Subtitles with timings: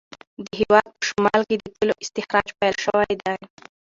[0.45, 3.37] د هیواد په شمال کې د تېلو استخراج پیل شوی دی.